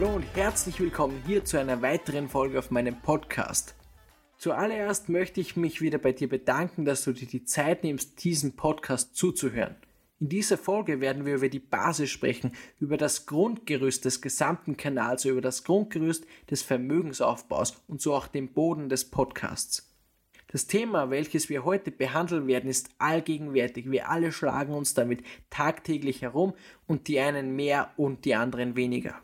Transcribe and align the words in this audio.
Hallo 0.00 0.16
und 0.16 0.24
herzlich 0.34 0.80
willkommen 0.80 1.22
hier 1.26 1.44
zu 1.44 1.58
einer 1.60 1.82
weiteren 1.82 2.30
Folge 2.30 2.58
auf 2.58 2.70
meinem 2.70 3.02
Podcast. 3.02 3.74
Zuallererst 4.38 5.10
möchte 5.10 5.42
ich 5.42 5.56
mich 5.56 5.82
wieder 5.82 5.98
bei 5.98 6.12
dir 6.12 6.26
bedanken, 6.26 6.86
dass 6.86 7.04
du 7.04 7.12
dir 7.12 7.26
die 7.26 7.44
Zeit 7.44 7.84
nimmst, 7.84 8.24
diesem 8.24 8.52
Podcast 8.56 9.14
zuzuhören. 9.14 9.76
In 10.18 10.30
dieser 10.30 10.56
Folge 10.56 11.02
werden 11.02 11.26
wir 11.26 11.34
über 11.34 11.50
die 11.50 11.58
Basis 11.58 12.08
sprechen, 12.08 12.52
über 12.78 12.96
das 12.96 13.26
Grundgerüst 13.26 14.06
des 14.06 14.22
gesamten 14.22 14.78
Kanals, 14.78 15.26
über 15.26 15.42
das 15.42 15.64
Grundgerüst 15.64 16.24
des 16.50 16.62
Vermögensaufbaus 16.62 17.82
und 17.86 18.00
so 18.00 18.14
auch 18.14 18.26
den 18.26 18.54
Boden 18.54 18.88
des 18.88 19.10
Podcasts. 19.10 19.94
Das 20.48 20.66
Thema, 20.66 21.10
welches 21.10 21.50
wir 21.50 21.66
heute 21.66 21.90
behandeln 21.90 22.46
werden, 22.46 22.70
ist 22.70 22.88
allgegenwärtig. 22.96 23.90
Wir 23.90 24.08
alle 24.08 24.32
schlagen 24.32 24.72
uns 24.72 24.94
damit 24.94 25.22
tagtäglich 25.50 26.22
herum 26.22 26.54
und 26.86 27.06
die 27.06 27.20
einen 27.20 27.54
mehr 27.54 27.90
und 27.98 28.24
die 28.24 28.34
anderen 28.34 28.76
weniger. 28.76 29.20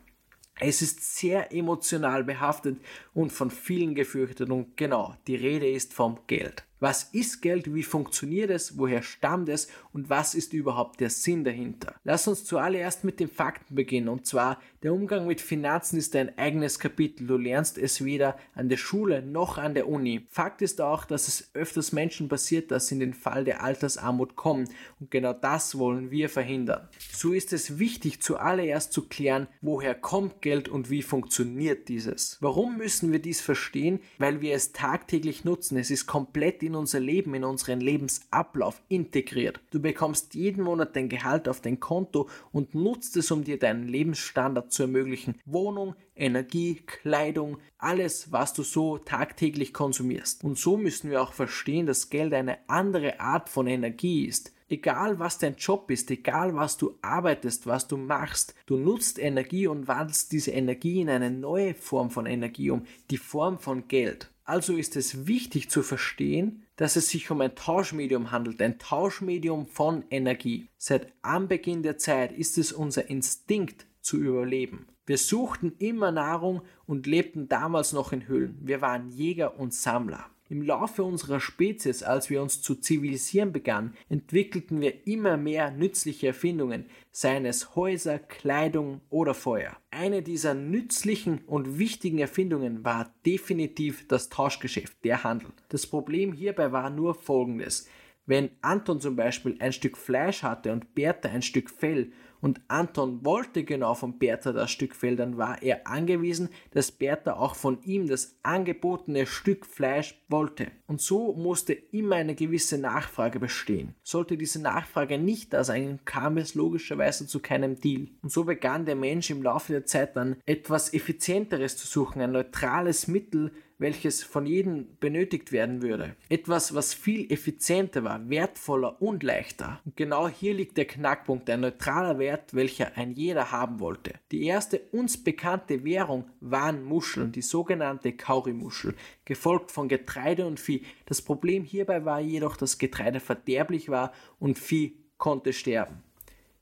Es 0.59 0.81
ist 0.81 1.17
sehr 1.17 1.53
emotional 1.53 2.23
behaftet 2.23 2.79
und 3.13 3.31
von 3.31 3.51
vielen 3.51 3.93
gefürchtet 3.95 4.49
und 4.49 4.75
genau, 4.75 5.15
die 5.27 5.35
Rede 5.35 5.69
ist 5.69 5.93
vom 5.93 6.19
Geld. 6.27 6.63
Was 6.79 7.05
ist 7.05 7.41
Geld? 7.41 7.73
Wie 7.73 7.81
funktioniert 7.81 8.51
es? 8.51 8.77
Woher 8.77 9.01
stammt 9.01 9.49
es? 9.49 9.67
Und 9.93 10.11
was 10.11 10.35
ist 10.35 10.53
überhaupt 10.53 10.99
der 10.99 11.09
Sinn 11.09 11.43
dahinter? 11.43 11.95
Lass 12.03 12.27
uns 12.27 12.45
zuallererst 12.45 13.03
mit 13.03 13.19
den 13.19 13.29
Fakten 13.29 13.73
beginnen. 13.73 14.09
Und 14.09 14.27
zwar, 14.27 14.59
der 14.83 14.93
Umgang 14.93 15.25
mit 15.25 15.41
Finanzen 15.41 15.97
ist 15.97 16.15
ein 16.15 16.37
eigenes 16.37 16.77
Kapitel. 16.77 17.25
Du 17.25 17.37
lernst 17.37 17.79
es 17.79 18.05
weder 18.05 18.37
an 18.53 18.69
der 18.69 18.77
Schule 18.77 19.23
noch 19.23 19.57
an 19.57 19.73
der 19.73 19.87
Uni. 19.87 20.27
Fakt 20.29 20.61
ist 20.61 20.79
auch, 20.79 21.05
dass 21.05 21.27
es 21.27 21.49
öfters 21.55 21.93
Menschen 21.93 22.29
passiert, 22.29 22.69
dass 22.69 22.87
sie 22.87 22.95
in 22.95 22.99
den 22.99 23.13
Fall 23.15 23.43
der 23.43 23.63
Altersarmut 23.63 24.35
kommen. 24.35 24.69
Und 24.99 25.09
genau 25.09 25.33
das 25.33 25.79
wollen 25.79 26.11
wir 26.11 26.29
verhindern. 26.29 26.87
So 27.11 27.33
ist 27.33 27.53
es 27.53 27.79
wichtig, 27.79 28.21
zuallererst 28.21 28.93
zu 28.93 29.07
klären, 29.07 29.47
woher 29.61 29.95
kommt 29.95 30.43
Geld 30.43 30.69
und 30.69 30.91
wie 30.91 31.01
funktioniert 31.01 31.89
dieses. 31.89 32.37
Warum 32.39 32.77
müssen 32.77 33.11
wir 33.11 33.19
dies 33.19 33.41
verstehen? 33.41 33.99
Weil 34.19 34.41
wir 34.41 34.53
es 34.53 34.73
tagtäglich 34.73 35.43
nutzen. 35.43 35.77
Es 35.77 35.89
ist 35.89 36.05
komplett 36.05 36.61
in 36.67 36.75
unser 36.75 36.99
Leben, 36.99 37.33
in 37.33 37.43
unseren 37.43 37.81
Lebensablauf 37.81 38.81
integriert. 38.87 39.59
Du 39.71 39.81
bekommst 39.81 40.35
jeden 40.35 40.63
Monat 40.63 40.95
dein 40.95 41.09
Gehalt 41.09 41.49
auf 41.49 41.61
dein 41.61 41.79
Konto 41.79 42.29
und 42.51 42.75
nutzt 42.75 43.17
es, 43.17 43.31
um 43.31 43.43
dir 43.43 43.57
deinen 43.57 43.87
Lebensstandard 43.87 44.71
zu 44.71 44.83
ermöglichen. 44.83 45.35
Wohnung, 45.45 45.95
Energie, 46.15 46.81
Kleidung, 46.85 47.57
alles, 47.77 48.31
was 48.31 48.53
du 48.53 48.63
so 48.63 48.97
tagtäglich 48.97 49.73
konsumierst. 49.73 50.43
Und 50.43 50.57
so 50.57 50.77
müssen 50.77 51.09
wir 51.09 51.21
auch 51.21 51.33
verstehen, 51.33 51.85
dass 51.87 52.09
Geld 52.09 52.33
eine 52.33 52.57
andere 52.67 53.19
Art 53.19 53.49
von 53.49 53.67
Energie 53.67 54.25
ist. 54.25 54.53
Egal 54.69 55.17
was 55.17 55.37
dein 55.37 55.55
Job 55.55 55.89
ist, 55.91 56.11
egal 56.11 56.53
was 56.53 56.75
du 56.75 56.97
arbeitest, 57.01 57.67
was 57.67 57.87
du 57.87 57.95
machst, 57.95 58.53
du 58.65 58.75
nutzt 58.75 59.17
Energie 59.17 59.67
und 59.67 59.87
wandelst 59.87 60.33
diese 60.33 60.51
Energie 60.51 60.99
in 60.99 61.09
eine 61.09 61.31
neue 61.31 61.73
Form 61.73 62.09
von 62.09 62.25
Energie 62.25 62.71
um, 62.71 62.85
die 63.09 63.17
Form 63.17 63.59
von 63.59 63.87
Geld. 63.87 64.29
Also 64.47 64.77
ist 64.77 64.95
es 64.95 65.27
wichtig 65.27 65.69
zu 65.69 65.83
verstehen, 65.83 66.63
dass 66.77 66.95
es 66.95 67.09
sich 67.09 67.29
um 67.29 67.41
ein 67.41 67.53
Tauschmedium 67.53 68.31
handelt, 68.31 68.61
ein 68.61 68.79
Tauschmedium 68.79 69.67
von 69.67 70.05
Energie. 70.09 70.69
Seit 70.77 71.11
Anbeginn 71.21 71.83
der 71.83 71.97
Zeit 71.97 72.31
ist 72.31 72.57
es 72.57 72.71
unser 72.71 73.09
Instinkt 73.09 73.85
zu 73.99 74.15
überleben. 74.15 74.87
Wir 75.05 75.17
suchten 75.17 75.73
immer 75.79 76.13
Nahrung 76.13 76.61
und 76.85 77.07
lebten 77.07 77.49
damals 77.49 77.91
noch 77.91 78.13
in 78.13 78.25
Höhlen. 78.29 78.57
Wir 78.61 78.79
waren 78.79 79.09
Jäger 79.09 79.59
und 79.59 79.73
Sammler. 79.73 80.29
Im 80.49 80.61
Laufe 80.61 81.03
unserer 81.03 81.41
Spezies, 81.41 82.03
als 82.03 82.29
wir 82.29 82.41
uns 82.41 82.61
zu 82.61 82.75
zivilisieren 82.75 83.51
begannen, 83.51 83.95
entwickelten 84.07 84.79
wir 84.79 85.05
immer 85.05 85.35
mehr 85.35 85.71
nützliche 85.71 86.27
Erfindungen, 86.27 86.85
seien 87.11 87.45
es 87.45 87.75
Häuser, 87.75 88.17
Kleidung 88.17 89.01
oder 89.09 89.33
Feuer. 89.33 89.75
Eine 89.91 90.21
dieser 90.21 90.53
nützlichen 90.53 91.41
und 91.47 91.79
wichtigen 91.79 92.19
Erfindungen 92.19 92.85
war 92.85 93.13
definitiv 93.25 94.07
das 94.07 94.29
Tauschgeschäft, 94.29 95.03
der 95.03 95.25
Handel. 95.25 95.49
Das 95.67 95.85
Problem 95.85 96.31
hierbei 96.31 96.71
war 96.71 96.89
nur 96.89 97.13
folgendes. 97.15 97.89
Wenn 98.25 98.49
Anton 98.61 99.01
zum 99.01 99.15
Beispiel 99.15 99.55
ein 99.59 99.73
Stück 99.73 99.97
Fleisch 99.97 100.43
hatte 100.43 100.71
und 100.71 100.95
Bertha 100.95 101.29
ein 101.29 101.41
Stück 101.41 101.69
Fell 101.69 102.11
und 102.41 102.61
Anton 102.67 103.25
wollte 103.25 103.63
genau 103.63 103.93
von 103.93 104.17
Bertha 104.19 104.51
das 104.51 104.71
Stück 104.71 104.95
Fell, 104.95 105.15
dann 105.15 105.37
war 105.37 105.61
er 105.61 105.87
angewiesen, 105.87 106.49
dass 106.71 106.91
Bertha 106.91 107.33
auch 107.33 107.55
von 107.55 107.81
ihm 107.83 108.07
das 108.07 108.37
angebotene 108.43 109.25
Stück 109.25 109.65
Fleisch 109.65 110.21
wollte. 110.29 110.67
Und 110.87 111.01
so 111.01 111.33
musste 111.33 111.73
immer 111.73 112.15
eine 112.17 112.35
gewisse 112.35 112.77
Nachfrage 112.77 113.39
bestehen. 113.39 113.95
Sollte 114.03 114.37
diese 114.37 114.61
Nachfrage 114.61 115.17
nicht 115.17 115.53
da 115.53 115.63
sein, 115.63 115.99
kam 116.05 116.37
es 116.37 116.55
logischerweise 116.55 117.27
zu 117.27 117.39
keinem 117.39 117.79
Deal. 117.79 118.07
Und 118.21 118.31
so 118.31 118.43
begann 118.43 118.85
der 118.85 118.95
Mensch 118.95 119.29
im 119.29 119.43
Laufe 119.43 119.73
der 119.73 119.85
Zeit 119.85 120.15
dann 120.15 120.37
etwas 120.45 120.93
Effizienteres 120.93 121.77
zu 121.77 121.87
suchen, 121.87 122.21
ein 122.21 122.31
neutrales 122.31 123.07
Mittel, 123.07 123.51
welches 123.77 124.23
von 124.23 124.45
jedem 124.45 124.87
benötigt 124.99 125.51
werden 125.51 125.81
würde. 125.81 126.15
Etwas, 126.29 126.73
was 126.73 126.93
viel 126.93 127.31
effizienter 127.31 128.03
war, 128.03 128.29
wertvoller 128.29 129.01
und 129.01 129.23
leichter. 129.23 129.79
Und 129.85 129.95
genau 129.95 130.27
hier 130.27 130.53
liegt 130.53 130.77
der 130.77 130.85
Knackpunkt, 130.85 131.49
ein 131.49 131.61
neutraler 131.61 132.17
Wert, 132.17 132.53
welcher 132.53 132.97
ein 132.97 133.11
jeder 133.11 133.51
haben 133.51 133.79
wollte. 133.79 134.13
Die 134.31 134.45
erste 134.45 134.79
uns 134.91 135.23
bekannte 135.23 135.83
Währung 135.83 136.25
waren 136.41 136.83
Muscheln, 136.83 137.31
die 137.31 137.41
sogenannte 137.41 138.13
Kaurimuschel, 138.13 138.95
gefolgt 139.25 139.71
von 139.71 139.87
Getreide 139.87 140.45
und 140.45 140.59
Vieh. 140.59 140.83
Das 141.05 141.21
Problem 141.21 141.63
hierbei 141.63 142.05
war 142.05 142.19
jedoch, 142.19 142.57
dass 142.57 142.77
Getreide 142.77 143.19
verderblich 143.19 143.89
war 143.89 144.11
und 144.39 144.57
Vieh 144.57 144.97
konnte 145.17 145.53
sterben. 145.53 146.03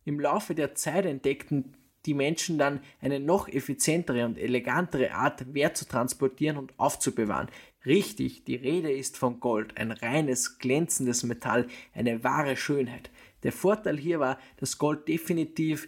Im 0.04 0.20
Laufe 0.20 0.54
der 0.54 0.76
Zeit 0.76 1.06
entdeckten 1.06 1.76
die 2.06 2.14
Menschen 2.14 2.58
dann 2.58 2.82
eine 3.02 3.20
noch 3.20 3.48
effizientere 3.48 4.26
und 4.26 4.38
elegantere 4.38 5.12
Art 5.12 5.54
Wert 5.54 5.78
zu 5.78 5.88
transportieren 5.88 6.58
und 6.58 6.74
aufzubewahren. 6.78 7.50
Richtig, 7.86 8.44
die 8.46 8.56
Rede 8.56 8.92
ist 8.92 9.18
von 9.18 9.40
Gold, 9.40 9.78
ein 9.78 9.92
reines, 9.92 10.58
glänzendes 10.60 11.24
Metall, 11.24 11.68
eine 11.94 12.24
wahre 12.24 12.58
Schönheit. 12.58 13.10
Der 13.44 13.52
Vorteil 13.52 13.98
hier 13.98 14.20
war, 14.20 14.40
dass 14.58 14.78
Gold 14.78 15.08
definitiv 15.08 15.88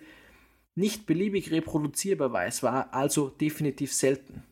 nicht 0.75 1.07
beliebig 1.07 1.51
reproduzierbar 1.51 2.31
war, 2.31 2.45
es 2.45 2.61
war 2.61 2.93
also 2.93 3.29
definitiv 3.29 3.91
selten. 3.93 4.43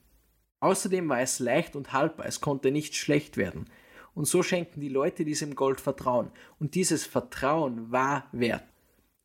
Außerdem 0.60 1.08
war 1.08 1.22
es 1.22 1.38
leicht 1.38 1.76
und 1.76 1.94
haltbar, 1.94 2.26
es 2.26 2.42
konnte 2.42 2.72
nicht 2.72 2.96
schlecht 2.96 3.38
werden. 3.38 3.70
Und 4.16 4.26
so 4.26 4.42
schenkten 4.42 4.82
die 4.82 4.90
Leute 4.90 5.26
diesem 5.26 5.56
Gold 5.56 5.82
Vertrauen. 5.82 6.32
Und 6.58 6.74
dieses 6.74 7.06
Vertrauen 7.06 7.92
war 7.92 8.28
wert. 8.32 8.64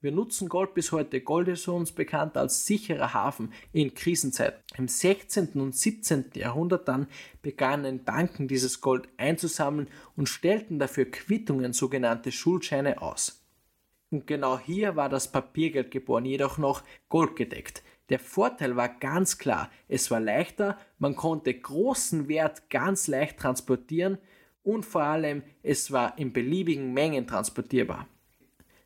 Wir 0.03 0.13
nutzen 0.13 0.49
Gold 0.49 0.73
bis 0.73 0.93
heute. 0.93 1.21
Gold 1.21 1.49
ist 1.49 1.69
uns 1.69 1.93
bekannt 1.93 2.39
als 2.39 2.65
sicherer 2.65 3.13
Hafen 3.13 3.53
in 3.71 3.93
Krisenzeiten. 3.93 4.59
Im 4.79 4.89
16. 4.89 5.51
und 5.61 5.77
17. 5.77 6.31
Jahrhundert 6.37 6.89
dann 6.89 7.07
begannen 7.43 8.03
Banken 8.03 8.49
dieses 8.49 8.81
Gold 8.81 9.11
einzusammeln 9.19 9.89
und 10.17 10.31
stellten 10.31 10.79
dafür 10.79 11.05
Quittungen, 11.05 11.75
sogenannte 11.75 12.33
Schuldscheine 12.33 13.03
aus. 13.03 13.45
Und 14.11 14.27
genau 14.27 14.59
hier 14.59 14.97
war 14.97 15.11
das 15.11 15.31
Papiergeld 15.31 15.91
geboren, 15.91 16.25
jedoch 16.25 16.57
noch 16.57 16.83
goldgedeckt. 17.11 17.83
Der 18.09 18.19
Vorteil 18.19 18.77
war 18.77 18.89
ganz 18.89 19.37
klar, 19.37 19.71
es 19.87 20.11
war 20.11 20.19
leichter, 20.19 20.79
man 20.99 21.15
konnte 21.15 21.53
großen 21.53 22.27
Wert 22.27 22.71
ganz 22.71 23.07
leicht 23.07 23.39
transportieren 23.39 24.17
und 24.63 24.87
vor 24.87 25.03
allem 25.03 25.43
es 25.63 25.93
war 25.93 26.17
in 26.19 26.33
beliebigen 26.33 26.95
Mengen 26.95 27.27
transportierbar. 27.27 28.09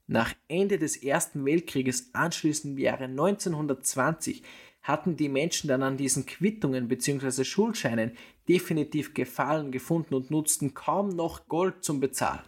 Nach 0.06 0.34
Ende 0.48 0.78
des 0.78 0.96
Ersten 1.02 1.44
Weltkrieges, 1.46 2.10
anschließend 2.14 2.74
im 2.74 2.78
Jahre 2.78 3.04
1920, 3.04 4.42
hatten 4.82 5.16
die 5.16 5.30
Menschen 5.30 5.68
dann 5.68 5.82
an 5.82 5.96
diesen 5.96 6.26
Quittungen 6.26 6.88
bzw. 6.88 7.42
Schuldscheinen 7.42 8.12
definitiv 8.46 9.14
Gefallen 9.14 9.72
gefunden 9.72 10.14
und 10.14 10.30
nutzten 10.30 10.74
kaum 10.74 11.08
noch 11.08 11.48
Gold 11.48 11.82
zum 11.82 12.00
Bezahlen. 12.00 12.42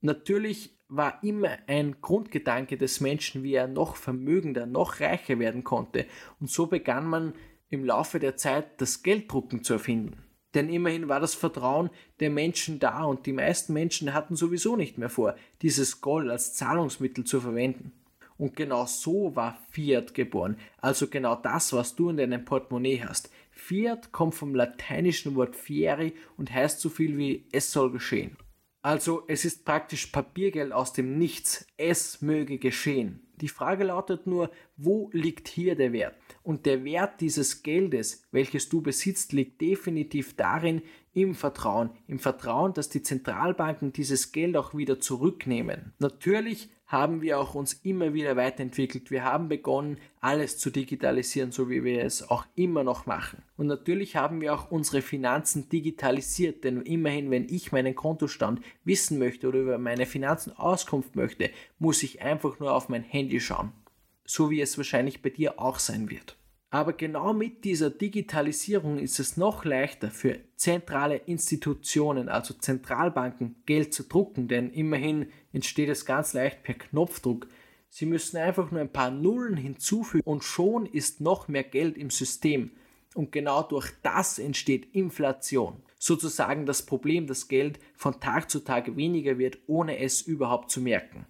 Natürlich 0.00 0.74
war 0.88 1.22
immer 1.22 1.58
ein 1.66 2.00
Grundgedanke 2.00 2.78
des 2.78 3.00
Menschen, 3.00 3.42
wie 3.42 3.54
er 3.54 3.68
noch 3.68 3.96
vermögender, 3.96 4.64
noch 4.64 5.00
reicher 5.00 5.38
werden 5.38 5.64
konnte, 5.64 6.06
und 6.40 6.50
so 6.50 6.66
begann 6.66 7.06
man 7.06 7.34
im 7.68 7.84
Laufe 7.84 8.20
der 8.20 8.36
Zeit 8.36 8.80
das 8.80 9.02
Gelddrucken 9.02 9.62
zu 9.62 9.74
erfinden. 9.74 10.25
Denn 10.56 10.70
immerhin 10.70 11.08
war 11.08 11.20
das 11.20 11.34
Vertrauen 11.34 11.90
der 12.18 12.30
Menschen 12.30 12.78
da 12.78 13.04
und 13.04 13.26
die 13.26 13.34
meisten 13.34 13.74
Menschen 13.74 14.14
hatten 14.14 14.36
sowieso 14.36 14.74
nicht 14.74 14.96
mehr 14.96 15.10
vor, 15.10 15.36
dieses 15.60 16.00
Gold 16.00 16.30
als 16.30 16.54
Zahlungsmittel 16.54 17.24
zu 17.24 17.42
verwenden. 17.42 17.92
Und 18.38 18.56
genau 18.56 18.86
so 18.86 19.36
war 19.36 19.58
Fiat 19.70 20.14
geboren, 20.14 20.56
also 20.78 21.08
genau 21.08 21.34
das, 21.36 21.74
was 21.74 21.94
du 21.94 22.08
in 22.08 22.16
deinem 22.16 22.44
Portemonnaie 22.46 23.02
hast. 23.06 23.30
Fiat 23.50 24.12
kommt 24.12 24.34
vom 24.34 24.54
lateinischen 24.54 25.34
Wort 25.34 25.56
fieri 25.56 26.14
und 26.38 26.50
heißt 26.50 26.80
so 26.80 26.88
viel 26.88 27.18
wie 27.18 27.44
es 27.52 27.70
soll 27.70 27.92
geschehen. 27.92 28.38
Also 28.80 29.24
es 29.26 29.44
ist 29.44 29.66
praktisch 29.66 30.06
Papiergeld 30.06 30.72
aus 30.72 30.94
dem 30.94 31.18
Nichts. 31.18 31.66
Es 31.76 32.22
möge 32.22 32.56
geschehen. 32.56 33.25
Die 33.40 33.48
Frage 33.48 33.84
lautet 33.84 34.26
nur, 34.26 34.50
wo 34.76 35.10
liegt 35.12 35.48
hier 35.48 35.74
der 35.74 35.92
Wert? 35.92 36.14
Und 36.42 36.66
der 36.66 36.84
Wert 36.84 37.20
dieses 37.20 37.62
Geldes, 37.62 38.24
welches 38.30 38.68
du 38.68 38.82
besitzt, 38.82 39.32
liegt 39.32 39.60
definitiv 39.60 40.36
darin, 40.36 40.82
im 41.12 41.34
Vertrauen, 41.34 41.90
im 42.08 42.18
Vertrauen, 42.18 42.74
dass 42.74 42.90
die 42.90 43.02
Zentralbanken 43.02 43.90
dieses 43.90 44.32
Geld 44.32 44.54
auch 44.54 44.74
wieder 44.74 45.00
zurücknehmen. 45.00 45.94
Natürlich 45.98 46.68
haben 46.86 47.20
wir 47.20 47.40
auch 47.40 47.54
uns 47.54 47.72
immer 47.72 48.14
wieder 48.14 48.36
weiterentwickelt. 48.36 49.10
Wir 49.10 49.24
haben 49.24 49.48
begonnen, 49.48 49.98
alles 50.20 50.56
zu 50.58 50.70
digitalisieren, 50.70 51.50
so 51.50 51.68
wie 51.68 51.82
wir 51.82 52.04
es 52.04 52.30
auch 52.30 52.46
immer 52.54 52.84
noch 52.84 53.06
machen. 53.06 53.42
Und 53.56 53.66
natürlich 53.66 54.14
haben 54.14 54.40
wir 54.40 54.54
auch 54.54 54.70
unsere 54.70 55.02
Finanzen 55.02 55.68
digitalisiert, 55.68 56.62
denn 56.62 56.82
immerhin, 56.82 57.30
wenn 57.30 57.48
ich 57.48 57.72
meinen 57.72 57.96
Kontostand 57.96 58.60
wissen 58.84 59.18
möchte 59.18 59.48
oder 59.48 59.58
über 59.58 59.78
meine 59.78 60.06
Finanzen 60.06 60.52
Auskunft 60.56 61.16
möchte, 61.16 61.50
muss 61.80 62.04
ich 62.04 62.22
einfach 62.22 62.60
nur 62.60 62.72
auf 62.72 62.88
mein 62.88 63.02
Handy 63.02 63.25
schauen 63.40 63.72
so 64.26 64.50
wie 64.50 64.60
es 64.60 64.76
wahrscheinlich 64.76 65.22
bei 65.22 65.30
dir 65.30 65.60
auch 65.60 65.78
sein 65.78 66.10
wird. 66.10 66.36
Aber 66.70 66.92
genau 66.92 67.32
mit 67.32 67.64
dieser 67.64 67.90
Digitalisierung 67.90 68.98
ist 68.98 69.20
es 69.20 69.36
noch 69.36 69.64
leichter 69.64 70.10
für 70.10 70.40
zentrale 70.56 71.16
Institutionen, 71.16 72.28
also 72.28 72.54
Zentralbanken, 72.54 73.56
Geld 73.66 73.94
zu 73.94 74.02
drucken, 74.02 74.48
denn 74.48 74.70
immerhin 74.70 75.30
entsteht 75.52 75.88
es 75.88 76.04
ganz 76.04 76.32
leicht 76.34 76.64
per 76.64 76.74
Knopfdruck. 76.74 77.46
Sie 77.88 78.04
müssen 78.04 78.36
einfach 78.36 78.70
nur 78.72 78.80
ein 78.80 78.92
paar 78.92 79.12
Nullen 79.12 79.56
hinzufügen 79.56 80.24
und 80.26 80.42
schon 80.42 80.86
ist 80.86 81.20
noch 81.20 81.48
mehr 81.48 81.62
Geld 81.62 81.96
im 81.96 82.10
System. 82.10 82.72
Und 83.14 83.32
genau 83.32 83.62
durch 83.62 83.92
das 84.02 84.38
entsteht 84.38 84.92
Inflation. 84.94 85.80
Sozusagen 85.98 86.66
das 86.66 86.84
Problem, 86.84 87.26
dass 87.26 87.48
Geld 87.48 87.78
von 87.94 88.20
Tag 88.20 88.50
zu 88.50 88.60
Tag 88.60 88.96
weniger 88.96 89.38
wird, 89.38 89.58
ohne 89.66 89.98
es 89.98 90.20
überhaupt 90.20 90.70
zu 90.70 90.80
merken. 90.80 91.26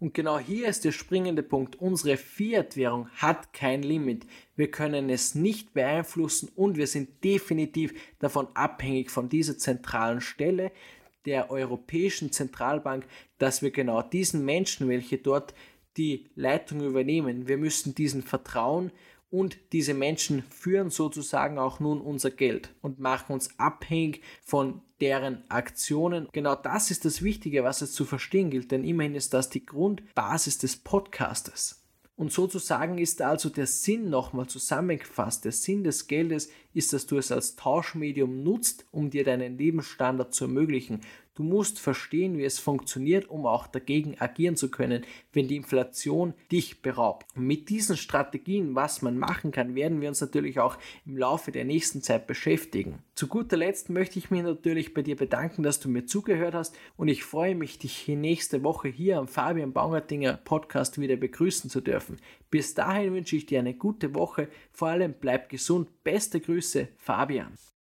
Und 0.00 0.14
genau 0.14 0.38
hier 0.38 0.68
ist 0.68 0.84
der 0.84 0.92
springende 0.92 1.42
Punkt. 1.42 1.76
Unsere 1.76 2.16
Fiat-Währung 2.16 3.08
hat 3.16 3.52
kein 3.52 3.82
Limit. 3.82 4.26
Wir 4.56 4.70
können 4.70 5.10
es 5.10 5.34
nicht 5.34 5.74
beeinflussen 5.74 6.50
und 6.54 6.76
wir 6.76 6.86
sind 6.86 7.22
definitiv 7.24 7.94
davon 8.18 8.48
abhängig 8.54 9.10
von 9.10 9.28
dieser 9.28 9.58
zentralen 9.58 10.20
Stelle 10.20 10.72
der 11.24 11.50
Europäischen 11.50 12.32
Zentralbank, 12.32 13.06
dass 13.38 13.62
wir 13.62 13.70
genau 13.70 14.02
diesen 14.02 14.44
Menschen, 14.44 14.88
welche 14.88 15.18
dort 15.18 15.54
die 15.96 16.26
Leitung 16.36 16.80
übernehmen, 16.80 17.48
wir 17.48 17.58
müssen 17.58 17.94
diesen 17.94 18.22
vertrauen 18.22 18.92
und 19.30 19.58
diese 19.72 19.94
Menschen 19.94 20.42
führen 20.50 20.90
sozusagen 20.90 21.58
auch 21.58 21.80
nun 21.80 22.00
unser 22.00 22.30
Geld 22.30 22.74
und 22.80 22.98
machen 22.98 23.32
uns 23.32 23.58
abhängig 23.58 24.22
von 24.42 24.80
deren 25.00 25.48
Aktionen. 25.50 26.28
Genau 26.32 26.54
das 26.54 26.90
ist 26.90 27.04
das 27.04 27.22
Wichtige, 27.22 27.64
was 27.64 27.82
es 27.82 27.92
zu 27.92 28.04
verstehen 28.04 28.50
gilt, 28.50 28.70
denn 28.70 28.84
immerhin 28.84 29.14
ist 29.14 29.34
das 29.34 29.50
die 29.50 29.64
Grundbasis 29.64 30.58
des 30.58 30.76
Podcastes. 30.76 31.84
Und 32.18 32.32
sozusagen 32.32 32.98
ist 32.98 33.22
also 33.22 33.48
der 33.48 33.68
Sinn 33.68 34.10
nochmal 34.10 34.48
zusammengefasst. 34.48 35.44
Der 35.44 35.52
Sinn 35.52 35.84
des 35.84 36.08
Geldes 36.08 36.50
ist, 36.74 36.92
dass 36.92 37.06
du 37.06 37.16
es 37.16 37.30
als 37.30 37.54
Tauschmedium 37.54 38.42
nutzt, 38.42 38.86
um 38.90 39.08
dir 39.08 39.22
deinen 39.22 39.56
Lebensstandard 39.56 40.34
zu 40.34 40.46
ermöglichen. 40.46 41.02
Du 41.38 41.44
musst 41.44 41.78
verstehen, 41.78 42.36
wie 42.36 42.42
es 42.42 42.58
funktioniert, 42.58 43.30
um 43.30 43.46
auch 43.46 43.68
dagegen 43.68 44.16
agieren 44.18 44.56
zu 44.56 44.72
können, 44.72 45.04
wenn 45.32 45.46
die 45.46 45.54
Inflation 45.54 46.34
dich 46.50 46.82
beraubt. 46.82 47.28
Und 47.36 47.46
mit 47.46 47.68
diesen 47.68 47.96
Strategien, 47.96 48.74
was 48.74 49.02
man 49.02 49.16
machen 49.16 49.52
kann, 49.52 49.76
werden 49.76 50.00
wir 50.00 50.08
uns 50.08 50.20
natürlich 50.20 50.58
auch 50.58 50.76
im 51.06 51.16
Laufe 51.16 51.52
der 51.52 51.64
nächsten 51.64 52.02
Zeit 52.02 52.26
beschäftigen. 52.26 53.04
Zu 53.14 53.28
guter 53.28 53.56
Letzt 53.56 53.88
möchte 53.88 54.18
ich 54.18 54.32
mich 54.32 54.42
natürlich 54.42 54.94
bei 54.94 55.02
dir 55.02 55.14
bedanken, 55.14 55.62
dass 55.62 55.78
du 55.78 55.88
mir 55.88 56.06
zugehört 56.06 56.54
hast 56.54 56.74
und 56.96 57.06
ich 57.06 57.22
freue 57.22 57.54
mich, 57.54 57.78
dich 57.78 58.08
nächste 58.08 58.64
Woche 58.64 58.88
hier 58.88 59.18
am 59.18 59.28
Fabian 59.28 59.72
Baumgartinger 59.72 60.38
Podcast 60.38 61.00
wieder 61.00 61.14
begrüßen 61.14 61.70
zu 61.70 61.80
dürfen. 61.80 62.16
Bis 62.50 62.74
dahin 62.74 63.14
wünsche 63.14 63.36
ich 63.36 63.46
dir 63.46 63.60
eine 63.60 63.74
gute 63.74 64.16
Woche, 64.16 64.48
vor 64.72 64.88
allem 64.88 65.14
bleib 65.20 65.50
gesund. 65.50 66.02
Beste 66.02 66.40
Grüße, 66.40 66.88
Fabian. 66.96 67.52